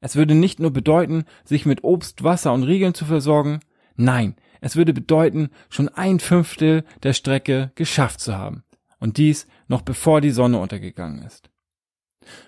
Es 0.00 0.16
würde 0.16 0.34
nicht 0.34 0.58
nur 0.58 0.72
bedeuten, 0.72 1.24
sich 1.44 1.64
mit 1.64 1.84
Obst, 1.84 2.24
Wasser 2.24 2.52
und 2.52 2.64
Riegeln 2.64 2.94
zu 2.94 3.04
versorgen, 3.04 3.60
nein, 3.96 4.34
es 4.60 4.76
würde 4.76 4.92
bedeuten, 4.92 5.50
schon 5.68 5.88
ein 5.88 6.20
Fünftel 6.20 6.84
der 7.02 7.12
Strecke 7.12 7.70
geschafft 7.74 8.20
zu 8.20 8.36
haben. 8.36 8.63
Und 9.04 9.18
dies 9.18 9.46
noch 9.68 9.82
bevor 9.82 10.22
die 10.22 10.30
Sonne 10.30 10.58
untergegangen 10.58 11.20
ist. 11.24 11.50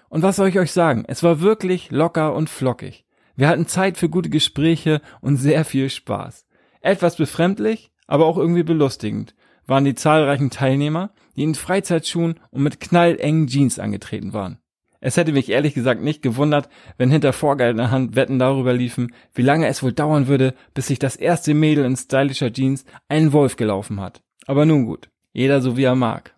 Und 0.09 0.23
was 0.23 0.37
soll 0.37 0.49
ich 0.49 0.59
euch 0.59 0.73
sagen? 0.73 1.05
Es 1.07 1.23
war 1.23 1.43
wirklich 1.43 1.91
locker 1.91 2.35
und 2.35 2.49
flockig. 2.49 3.05
Wir 3.35 3.49
hatten 3.49 3.67
Zeit 3.67 3.99
für 3.99 4.09
gute 4.09 4.31
Gespräche 4.31 5.03
und 5.21 5.37
sehr 5.37 5.67
viel 5.67 5.91
Spaß. 5.91 6.47
Etwas 6.81 7.17
befremdlich, 7.17 7.93
aber 8.07 8.25
auch 8.25 8.39
irgendwie 8.39 8.63
belustigend 8.63 9.35
waren 9.67 9.85
die 9.85 9.95
zahlreichen 9.95 10.49
Teilnehmer, 10.49 11.11
die 11.37 11.43
in 11.43 11.55
Freizeitschuhen 11.55 12.41
und 12.51 12.63
mit 12.63 12.81
knallengen 12.81 13.49
Jeans 13.49 13.79
angetreten 13.79 14.33
waren. 14.33 14.59
Es 15.01 15.19
hätte 15.19 15.33
mich 15.33 15.51
ehrlich 15.51 15.75
gesagt 15.75 16.01
nicht 16.01 16.23
gewundert, 16.23 16.71
wenn 16.97 17.11
hinter 17.11 17.35
vorgehaltener 17.35 17.91
Hand 17.91 18.17
Wetten 18.17 18.39
darüber 18.39 18.73
liefen, 18.73 19.13
wie 19.35 19.43
lange 19.43 19.67
es 19.67 19.83
wohl 19.83 19.93
dauern 19.93 20.27
würde, 20.27 20.55
bis 20.73 20.87
sich 20.87 20.99
das 20.99 21.17
erste 21.17 21.53
Mädel 21.53 21.85
in 21.85 21.97
stylischer 21.97 22.51
Jeans 22.51 22.87
einen 23.11 23.35
Wolf 23.35 23.57
gelaufen 23.57 24.01
hat. 24.01 24.23
Aber 24.47 24.65
nun 24.65 24.87
gut, 24.87 25.11
jeder 25.35 25.61
so 25.61 25.77
wie 25.77 25.85
er 25.85 25.95
mag. 25.95 26.33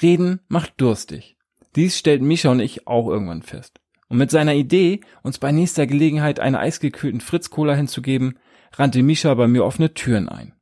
Reden 0.00 0.40
macht 0.48 0.74
durstig. 0.78 1.36
Dies 1.76 1.98
stellt 1.98 2.22
Misha 2.22 2.50
und 2.50 2.60
ich 2.60 2.86
auch 2.86 3.08
irgendwann 3.08 3.42
fest. 3.42 3.80
Und 4.08 4.18
mit 4.18 4.30
seiner 4.30 4.54
Idee, 4.54 5.00
uns 5.22 5.38
bei 5.38 5.50
nächster 5.50 5.86
Gelegenheit 5.86 6.40
eine 6.40 6.58
eisgekühlten 6.60 7.20
Fritz-Cola 7.20 7.74
hinzugeben, 7.74 8.38
rannte 8.72 9.02
Misha 9.02 9.34
bei 9.34 9.48
mir 9.48 9.64
offene 9.64 9.94
Türen 9.94 10.28
ein. 10.28 10.54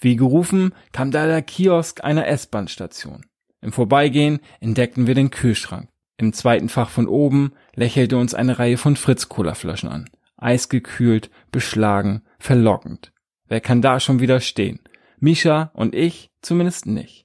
Wie 0.00 0.16
gerufen, 0.16 0.74
kam 0.92 1.10
da 1.10 1.26
der 1.26 1.42
Kiosk 1.42 2.02
einer 2.02 2.26
S-Bahn-Station. 2.26 3.24
Im 3.60 3.72
Vorbeigehen 3.72 4.40
entdeckten 4.60 5.06
wir 5.06 5.14
den 5.14 5.30
Kühlschrank. 5.30 5.88
Im 6.16 6.32
zweiten 6.32 6.68
Fach 6.68 6.90
von 6.90 7.08
oben 7.08 7.52
lächelte 7.74 8.16
uns 8.16 8.34
eine 8.34 8.58
Reihe 8.58 8.76
von 8.76 8.96
Fritz-Cola-Flaschen 8.96 9.88
an. 9.88 10.10
Eisgekühlt, 10.36 11.30
beschlagen, 11.50 12.22
verlockend. 12.38 13.12
Wer 13.48 13.60
kann 13.60 13.82
da 13.82 14.00
schon 14.00 14.20
widerstehen? 14.20 14.80
Misha 15.18 15.70
und 15.74 15.94
ich 15.94 16.30
zumindest 16.42 16.86
nicht. 16.86 17.23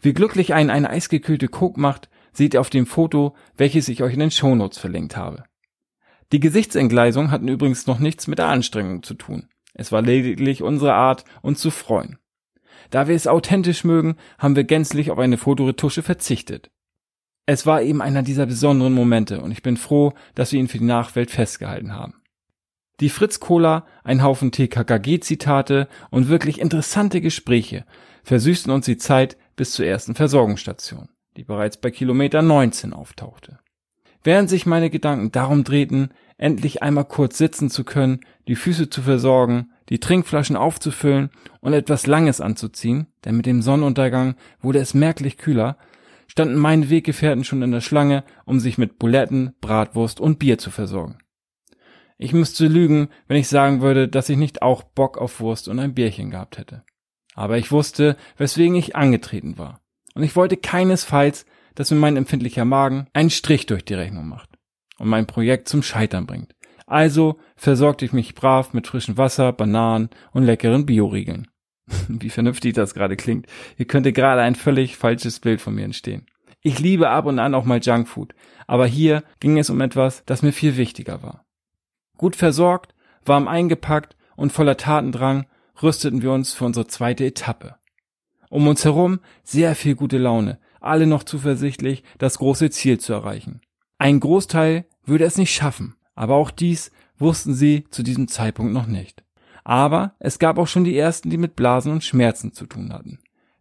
Wie 0.00 0.12
glücklich 0.12 0.54
einen 0.54 0.70
eine 0.70 0.90
eisgekühlte 0.90 1.48
Coke 1.48 1.80
macht, 1.80 2.08
seht 2.32 2.54
ihr 2.54 2.60
auf 2.60 2.70
dem 2.70 2.86
Foto, 2.86 3.34
welches 3.56 3.88
ich 3.88 4.02
euch 4.02 4.14
in 4.14 4.20
den 4.20 4.30
Shownotes 4.30 4.78
verlinkt 4.78 5.16
habe. 5.16 5.44
Die 6.32 6.40
Gesichtsentgleisung 6.40 7.30
hatten 7.30 7.48
übrigens 7.48 7.86
noch 7.86 7.98
nichts 7.98 8.26
mit 8.26 8.38
der 8.38 8.48
Anstrengung 8.48 9.02
zu 9.02 9.14
tun. 9.14 9.48
Es 9.74 9.92
war 9.92 10.02
lediglich 10.02 10.62
unsere 10.62 10.94
Art, 10.94 11.24
uns 11.42 11.60
zu 11.60 11.70
freuen. 11.70 12.18
Da 12.90 13.08
wir 13.08 13.14
es 13.14 13.26
authentisch 13.26 13.84
mögen, 13.84 14.16
haben 14.38 14.56
wir 14.56 14.64
gänzlich 14.64 15.10
auf 15.10 15.18
eine 15.18 15.38
Fotoretusche 15.38 16.02
verzichtet. 16.02 16.70
Es 17.46 17.64
war 17.64 17.82
eben 17.82 18.02
einer 18.02 18.22
dieser 18.22 18.46
besonderen 18.46 18.92
Momente 18.92 19.40
und 19.40 19.52
ich 19.52 19.62
bin 19.62 19.76
froh, 19.76 20.14
dass 20.34 20.52
wir 20.52 20.58
ihn 20.58 20.68
für 20.68 20.78
die 20.78 20.84
Nachwelt 20.84 21.30
festgehalten 21.30 21.94
haben. 21.94 22.14
Die 22.98 23.10
Fritz 23.10 23.40
Cola, 23.40 23.86
ein 24.04 24.22
Haufen 24.22 24.50
TKKG-Zitate 24.50 25.86
und 26.10 26.28
wirklich 26.28 26.60
interessante 26.60 27.20
Gespräche 27.20 27.84
versüßten 28.24 28.72
uns 28.72 28.86
die 28.86 28.96
Zeit 28.96 29.36
bis 29.56 29.72
zur 29.72 29.86
ersten 29.86 30.14
Versorgungsstation, 30.14 31.08
die 31.36 31.44
bereits 31.44 31.78
bei 31.78 31.90
Kilometer 31.90 32.42
19 32.42 32.92
auftauchte. 32.92 33.58
Während 34.22 34.50
sich 34.50 34.66
meine 34.66 34.90
Gedanken 34.90 35.32
darum 35.32 35.64
drehten, 35.64 36.10
endlich 36.36 36.82
einmal 36.82 37.04
kurz 37.04 37.38
sitzen 37.38 37.70
zu 37.70 37.84
können, 37.84 38.20
die 38.48 38.56
Füße 38.56 38.90
zu 38.90 39.02
versorgen, 39.02 39.70
die 39.88 40.00
Trinkflaschen 40.00 40.56
aufzufüllen 40.56 41.30
und 41.60 41.72
etwas 41.72 42.06
Langes 42.06 42.40
anzuziehen, 42.40 43.06
denn 43.24 43.36
mit 43.36 43.46
dem 43.46 43.62
Sonnenuntergang 43.62 44.34
wurde 44.60 44.80
es 44.80 44.94
merklich 44.94 45.38
kühler, 45.38 45.78
standen 46.26 46.56
meine 46.56 46.90
Weggefährten 46.90 47.44
schon 47.44 47.62
in 47.62 47.70
der 47.70 47.80
Schlange, 47.80 48.24
um 48.44 48.60
sich 48.60 48.78
mit 48.78 48.98
Buletten, 48.98 49.54
Bratwurst 49.60 50.20
und 50.20 50.38
Bier 50.38 50.58
zu 50.58 50.70
versorgen. 50.70 51.18
Ich 52.18 52.32
müsste 52.32 52.66
lügen, 52.66 53.08
wenn 53.28 53.36
ich 53.36 53.48
sagen 53.48 53.80
würde, 53.80 54.08
dass 54.08 54.28
ich 54.28 54.38
nicht 54.38 54.62
auch 54.62 54.82
Bock 54.82 55.18
auf 55.18 55.40
Wurst 55.40 55.68
und 55.68 55.78
ein 55.78 55.94
Bierchen 55.94 56.30
gehabt 56.30 56.58
hätte. 56.58 56.82
Aber 57.36 57.58
ich 57.58 57.70
wusste, 57.70 58.16
weswegen 58.36 58.74
ich 58.74 58.96
angetreten 58.96 59.58
war. 59.58 59.80
Und 60.14 60.24
ich 60.24 60.34
wollte 60.34 60.56
keinesfalls, 60.56 61.46
dass 61.74 61.90
mir 61.90 61.98
mein 61.98 62.16
empfindlicher 62.16 62.64
Magen 62.64 63.06
einen 63.12 63.30
Strich 63.30 63.66
durch 63.66 63.84
die 63.84 63.94
Rechnung 63.94 64.26
macht 64.26 64.48
und 64.98 65.08
mein 65.08 65.26
Projekt 65.26 65.68
zum 65.68 65.82
Scheitern 65.82 66.26
bringt. 66.26 66.54
Also 66.86 67.38
versorgte 67.56 68.04
ich 68.04 68.12
mich 68.12 68.34
brav 68.34 68.72
mit 68.72 68.86
frischem 68.86 69.18
Wasser, 69.18 69.52
Bananen 69.52 70.08
und 70.32 70.44
leckeren 70.44 70.86
Bioriegeln. 70.86 71.48
Wie 72.08 72.30
vernünftig 72.30 72.74
das 72.74 72.94
gerade 72.94 73.16
klingt. 73.16 73.46
Hier 73.76 73.86
könnte 73.86 74.12
gerade 74.12 74.40
ein 74.40 74.54
völlig 74.54 74.96
falsches 74.96 75.38
Bild 75.38 75.60
von 75.60 75.74
mir 75.74 75.84
entstehen. 75.84 76.26
Ich 76.62 76.78
liebe 76.78 77.10
ab 77.10 77.26
und 77.26 77.38
an 77.38 77.54
auch 77.54 77.64
mal 77.64 77.80
Junkfood, 77.80 78.34
aber 78.66 78.86
hier 78.86 79.22
ging 79.40 79.58
es 79.58 79.68
um 79.68 79.80
etwas, 79.80 80.24
das 80.24 80.42
mir 80.42 80.52
viel 80.52 80.76
wichtiger 80.76 81.22
war. 81.22 81.44
Gut 82.16 82.34
versorgt, 82.34 82.94
warm 83.24 83.46
eingepackt 83.46 84.16
und 84.36 84.52
voller 84.52 84.76
Tatendrang 84.76 85.46
rüsteten 85.82 86.22
wir 86.22 86.32
uns 86.32 86.54
für 86.54 86.64
unsere 86.64 86.86
zweite 86.86 87.24
Etappe. 87.24 87.76
Um 88.50 88.68
uns 88.68 88.84
herum 88.84 89.20
sehr 89.42 89.74
viel 89.74 89.94
gute 89.94 90.18
Laune, 90.18 90.58
alle 90.80 91.06
noch 91.06 91.24
zuversichtlich, 91.24 92.04
das 92.18 92.38
große 92.38 92.70
Ziel 92.70 92.98
zu 92.98 93.12
erreichen. 93.12 93.60
Ein 93.98 94.20
Großteil 94.20 94.86
würde 95.04 95.24
es 95.24 95.38
nicht 95.38 95.54
schaffen, 95.54 95.96
aber 96.14 96.34
auch 96.36 96.50
dies 96.50 96.90
wussten 97.18 97.54
sie 97.54 97.84
zu 97.90 98.02
diesem 98.02 98.28
Zeitpunkt 98.28 98.72
noch 98.72 98.86
nicht. 98.86 99.24
Aber 99.64 100.14
es 100.18 100.38
gab 100.38 100.58
auch 100.58 100.68
schon 100.68 100.84
die 100.84 100.96
ersten, 100.96 101.30
die 101.30 101.38
mit 101.38 101.56
Blasen 101.56 101.92
und 101.92 102.04
Schmerzen 102.04 102.52
zu 102.52 102.66
tun 102.66 102.92
hatten. 102.92 103.18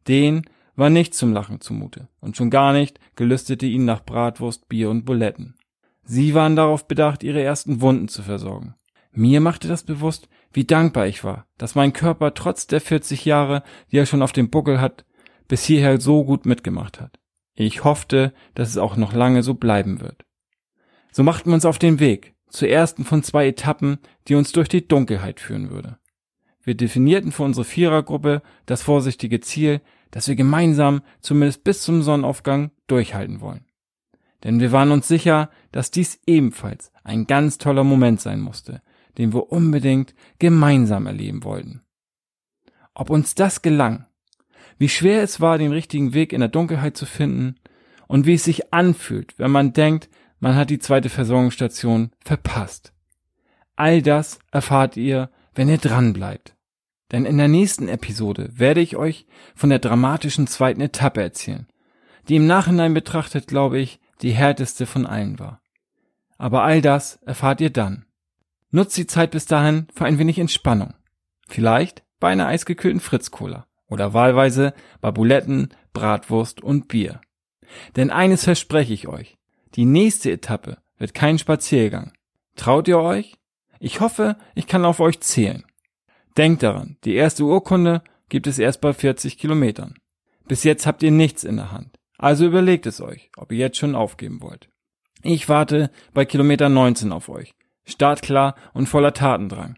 Den 0.08 0.44
war 0.76 0.90
nicht 0.90 1.16
zum 1.16 1.34
Lachen 1.34 1.62
zumute 1.62 2.10
und 2.20 2.38
schon 2.38 2.50
gar 2.50 2.74
nicht 2.74 3.00
gelüstete 3.16 3.66
ihnen 3.66 3.86
nach 3.86 4.04
Bratwurst, 4.04 4.68
Bier 4.68 4.90
und 4.90 5.06
Buletten. 5.06 5.56
Sie 6.04 6.36
waren 6.36 6.56
darauf 6.56 6.88
bedacht, 6.88 7.24
ihre 7.24 7.42
ersten 7.42 7.82
Wunden 7.82 8.08
zu 8.08 8.22
versorgen. 8.22 8.76
Mir 9.18 9.40
machte 9.40 9.70
das 9.70 9.84
bewusst, 9.84 10.28
wie 10.52 10.66
dankbar 10.66 11.08
ich 11.08 11.24
war, 11.24 11.48
dass 11.58 11.74
mein 11.74 11.94
Körper 11.94 12.34
trotz 12.34 12.68
der 12.68 12.82
40 12.82 13.24
Jahre, 13.24 13.64
die 13.92 13.98
er 13.98 14.06
schon 14.06 14.22
auf 14.22 14.34
dem 14.34 14.50
Buckel 14.50 14.82
hat, 14.82 15.06
bis 15.48 15.64
hierher 15.64 16.02
so 16.02 16.26
gut 16.26 16.46
mitgemacht 16.46 17.00
hat. 17.00 17.18
Ich 17.54 17.86
hoffte, 17.86 18.34
dass 18.56 18.68
es 18.68 18.78
auch 18.78 18.98
noch 18.98 19.14
lange 19.14 19.42
so 19.42 19.54
bleiben 19.54 20.02
wird. 20.02 20.26
So 21.14 21.24
machten 21.24 21.50
wir 21.50 21.54
uns 21.54 21.64
auf 21.64 21.80
den 21.80 22.02
Weg, 22.02 22.36
zur 22.50 22.68
ersten 22.68 23.06
von 23.06 23.24
zwei 23.24 23.48
Etappen, 23.48 24.00
die 24.28 24.36
uns 24.36 24.52
durch 24.52 24.68
die 24.68 24.86
Dunkelheit 24.86 25.40
führen 25.40 25.70
würde. 25.70 25.98
Wir 26.62 26.76
definierten 26.76 27.32
für 27.32 27.44
unsere 27.44 27.64
Vierergruppe 27.64 28.42
das 28.66 28.82
vorsichtige 28.82 29.40
Ziel, 29.40 29.80
dass 30.12 30.28
wir 30.28 30.36
gemeinsam 30.36 31.02
zumindest 31.22 31.64
bis 31.64 31.84
zum 31.84 32.02
Sonnenaufgang 32.02 32.72
durchhalten 32.88 33.40
wollen. 33.40 33.66
Denn 34.44 34.60
wir 34.60 34.74
waren 34.74 34.92
uns 34.92 35.08
sicher, 35.08 35.50
dass 35.72 35.90
dies 35.90 36.20
ebenfalls 36.26 36.92
ein 37.04 37.28
ganz 37.28 37.58
toller 37.60 37.86
Moment 37.86 38.20
sein 38.20 38.42
musste, 38.42 38.82
den 39.18 39.34
wir 39.34 39.52
unbedingt 39.52 40.14
gemeinsam 40.40 41.08
erleben 41.08 41.44
wollten. 41.44 41.82
Ob 42.94 43.10
uns 43.10 43.36
das 43.36 43.62
gelang, 43.62 44.06
wie 44.78 44.90
schwer 44.90 45.24
es 45.24 45.40
war, 45.40 45.58
den 45.58 45.72
richtigen 45.72 46.14
Weg 46.14 46.34
in 46.34 46.40
der 46.40 46.50
Dunkelheit 46.50 46.98
zu 46.98 47.06
finden 47.06 47.56
und 48.08 48.26
wie 48.26 48.34
es 48.34 48.44
sich 48.44 48.74
anfühlt, 48.74 49.38
wenn 49.40 49.52
man 49.52 49.74
denkt, 49.74 50.10
man 50.40 50.56
hat 50.56 50.70
die 50.70 50.80
zweite 50.80 51.10
Versorgungsstation 51.10 52.12
verpasst. 52.24 52.94
All 53.76 54.02
das 54.02 54.40
erfahrt 54.52 54.98
ihr, 54.98 55.30
wenn 55.54 55.70
ihr 55.70 55.78
dran 55.78 56.14
bleibt. 56.14 56.56
Denn 57.12 57.26
in 57.26 57.38
der 57.38 57.48
nächsten 57.48 57.88
Episode 57.88 58.50
werde 58.54 58.82
ich 58.82 58.96
euch 58.96 59.28
von 59.54 59.70
der 59.70 59.80
dramatischen 59.80 60.48
zweiten 60.48 60.82
Etappe 60.82 61.22
erzählen, 61.22 61.68
die 62.28 62.36
im 62.36 62.48
Nachhinein 62.48 62.94
betrachtet, 62.94 63.48
glaube 63.48 63.80
ich, 63.80 64.00
die 64.22 64.32
härteste 64.32 64.86
von 64.86 65.06
allen 65.06 65.40
war. 65.40 65.62
Aber 66.38 66.64
all 66.64 66.82
das 66.82 67.18
erfahrt 67.26 67.62
ihr 67.62 67.70
dann. 67.70 68.05
Nutzt 68.76 68.98
die 68.98 69.08
Zeit 69.08 69.32
bis 69.32 69.46
dahin 69.46 69.88
für 69.96 70.04
ein 70.04 70.20
wenig 70.20 70.38
Entspannung. 70.38 70.96
Vielleicht 71.48 72.04
bei 72.20 72.28
einer 72.28 72.48
eisgekühlten 72.48 73.00
Fritz-Cola 73.00 73.68
oder 73.88 74.14
wahlweise 74.14 74.74
bei 75.00 75.12
Buletten, 75.12 75.70
Bratwurst 75.94 76.62
und 76.62 76.90
Bier. 76.90 77.22
Denn 77.96 78.12
eines 78.12 78.44
verspreche 78.44 78.92
ich 78.92 79.08
euch, 79.08 79.38
die 79.76 79.86
nächste 79.86 80.30
Etappe 80.30 80.80
wird 80.98 81.14
kein 81.14 81.40
Spaziergang. 81.40 82.12
Traut 82.58 82.90
ihr 82.90 83.00
euch? 83.00 83.36
Ich 83.80 84.02
hoffe, 84.02 84.36
ich 84.56 84.68
kann 84.68 84.84
auf 84.84 85.00
euch 85.00 85.22
zählen. 85.22 85.64
Denkt 86.36 86.62
daran, 86.62 86.98
die 87.06 87.16
erste 87.16 87.46
Urkunde 87.46 88.04
gibt 88.28 88.46
es 88.46 88.60
erst 88.60 88.82
bei 88.82 88.92
40 88.92 89.38
Kilometern. 89.38 89.96
Bis 90.50 90.66
jetzt 90.66 90.86
habt 90.86 91.02
ihr 91.02 91.12
nichts 91.12 91.46
in 91.46 91.56
der 91.56 91.72
Hand. 91.72 91.98
Also 92.18 92.46
überlegt 92.46 92.88
es 92.88 93.00
euch, 93.00 93.32
ob 93.38 93.54
ihr 93.54 93.58
jetzt 93.58 93.78
schon 93.78 93.96
aufgeben 93.96 94.42
wollt. 94.42 94.68
Ich 95.24 95.48
warte 95.48 95.92
bei 96.14 96.26
Kilometer 96.26 96.68
19 96.68 97.14
auf 97.14 97.30
euch. 97.30 97.56
Startklar 97.86 98.56
und 98.74 98.88
voller 98.88 99.14
Tatendrang. 99.14 99.78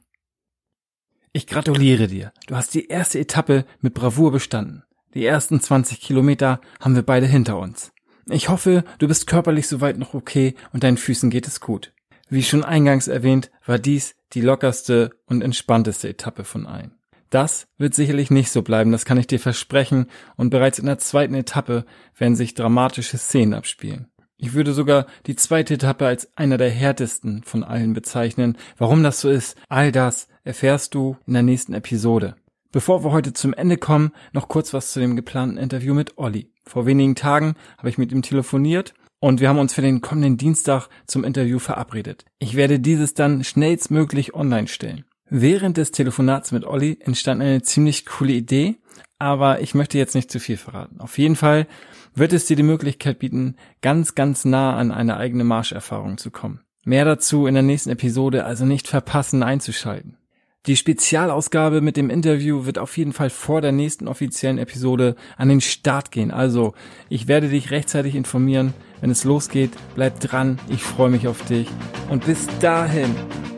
Ich 1.34 1.46
gratuliere 1.46 2.08
dir. 2.08 2.32
Du 2.48 2.56
hast 2.56 2.74
die 2.74 2.88
erste 2.88 3.20
Etappe 3.20 3.66
mit 3.80 3.94
Bravour 3.94 4.32
bestanden. 4.32 4.84
Die 5.14 5.26
ersten 5.26 5.60
20 5.60 6.00
Kilometer 6.02 6.62
haben 6.80 6.96
wir 6.96 7.04
beide 7.04 7.28
hinter 7.28 7.60
uns. 7.60 7.92
Ich 8.30 8.50
hoffe, 8.50 8.84
du 9.00 9.08
bist 9.08 9.28
körperlich 9.28 9.68
soweit 9.68 9.98
noch 9.98 10.14
okay 10.14 10.56
und 10.74 10.84
deinen 10.84 10.98
Füßen 10.98 11.30
geht 11.30 11.48
es 11.48 11.62
gut. 11.62 11.94
Wie 12.30 12.44
schon 12.44 12.64
eingangs 12.64 13.08
erwähnt, 13.08 13.52
war 13.66 13.80
dies 13.80 14.16
die 14.34 14.42
lockerste 14.42 15.12
und 15.26 15.42
entspannteste 15.42 16.10
Etappe 16.10 16.44
von 16.44 16.66
allen. 16.66 16.98
Das 17.30 17.68
wird 17.78 17.94
sicherlich 17.94 18.32
nicht 18.32 18.52
so 18.52 18.62
bleiben, 18.62 18.92
das 18.92 19.06
kann 19.06 19.18
ich 19.18 19.28
dir 19.28 19.40
versprechen, 19.40 20.08
und 20.36 20.50
bereits 20.50 20.80
in 20.80 20.86
der 20.86 20.98
zweiten 20.98 21.36
Etappe 21.36 21.86
werden 22.18 22.36
sich 22.36 22.54
dramatische 22.54 23.18
Szenen 23.18 23.54
abspielen. 23.54 24.08
Ich 24.40 24.54
würde 24.54 24.74
sogar 24.74 25.08
die 25.26 25.36
zweite 25.36 25.74
Etappe 25.74 26.06
als 26.06 26.30
einer 26.38 26.58
der 26.58 26.70
härtesten 26.70 27.42
von 27.44 27.64
allen 27.64 27.94
bezeichnen. 27.94 28.56
Warum 28.78 29.02
das 29.02 29.20
so 29.20 29.30
ist, 29.30 29.58
all 29.68 29.92
das 29.92 30.28
erfährst 30.44 30.94
du 30.94 31.18
in 31.26 31.34
der 31.34 31.42
nächsten 31.42 31.74
Episode. 31.74 32.36
Bevor 32.72 33.04
wir 33.04 33.12
heute 33.12 33.34
zum 33.34 33.56
Ende 33.56 33.78
kommen, 33.78 34.12
noch 34.34 34.48
kurz 34.48 34.74
was 34.74 34.92
zu 34.92 35.00
dem 35.00 35.16
geplanten 35.16 35.58
Interview 35.58 35.96
mit 35.96 36.20
Olli. 36.20 36.52
Vor 36.66 36.86
wenigen 36.86 37.16
Tagen 37.16 37.56
habe 37.80 37.90
ich 37.90 37.98
mit 37.98 38.12
ihm 38.12 38.22
telefoniert 38.22 38.94
und 39.20 39.42
wir 39.42 39.50
haben 39.50 39.58
uns 39.58 39.74
für 39.74 39.82
den 39.82 40.02
kommenden 40.02 40.38
Dienstag 40.38 40.88
zum 41.08 41.24
Interview 41.24 41.58
verabredet. 41.58 42.26
Ich 42.38 42.56
werde 42.56 42.80
dieses 42.80 43.16
dann 43.16 43.44
schnellstmöglich 43.44 44.36
online 44.36 44.68
stellen. 44.68 45.06
Während 45.30 45.78
des 45.78 45.92
Telefonats 45.92 46.52
mit 46.52 46.64
Olli 46.64 47.00
entstand 47.02 47.42
eine 47.42 47.62
ziemlich 47.62 48.06
coole 48.06 48.32
Idee, 48.32 48.76
aber 49.20 49.62
ich 49.62 49.76
möchte 49.76 49.98
jetzt 49.98 50.16
nicht 50.16 50.32
zu 50.32 50.40
viel 50.40 50.58
verraten. 50.58 51.02
Auf 51.02 51.18
jeden 51.18 51.36
Fall 51.36 51.68
wird 52.16 52.32
es 52.34 52.46
dir 52.46 52.56
die 52.56 52.64
Möglichkeit 52.64 53.20
bieten, 53.20 53.56
ganz, 53.82 54.16
ganz 54.16 54.46
nah 54.46 54.76
an 54.78 54.92
eine 54.92 55.18
eigene 55.18 55.44
Marscherfahrung 55.44 56.18
zu 56.18 56.32
kommen. 56.32 56.62
Mehr 56.86 57.04
dazu 57.04 57.46
in 57.46 57.56
der 57.56 57.64
nächsten 57.64 57.90
Episode, 57.90 58.46
also 58.46 58.66
nicht 58.66 58.88
verpassen 58.88 59.44
einzuschalten. 59.44 60.18
Die 60.66 60.78
Spezialausgabe 60.78 61.82
mit 61.82 61.98
dem 61.98 62.10
Interview 62.10 62.66
wird 62.66 62.78
auf 62.78 62.98
jeden 62.98 63.14
Fall 63.14 63.30
vor 63.30 63.62
der 63.62 63.72
nächsten 63.72 64.08
offiziellen 64.08 64.58
Episode 64.58 65.16
an 65.38 65.50
den 65.50 65.62
Start 65.62 66.12
gehen. 66.12 66.32
Also, 66.32 66.74
ich 67.10 67.28
werde 67.28 67.50
dich 67.50 67.72
rechtzeitig 67.72 68.16
informieren, 68.16 68.74
wenn 69.00 69.10
es 69.10 69.24
losgeht. 69.24 69.72
Bleib 69.96 70.20
dran, 70.20 70.60
ich 70.70 70.84
freue 70.84 71.10
mich 71.10 71.28
auf 71.28 71.44
dich. 71.46 71.68
Und 72.10 72.26
bis 72.26 72.48
dahin, 72.60 73.16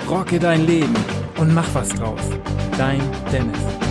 rocke 0.07 0.39
dein 0.39 0.65
Leben 0.65 0.95
und 1.39 1.53
mach 1.53 1.73
was 1.73 1.89
draus. 1.89 2.21
Dein 2.77 3.01
Dennis. 3.31 3.88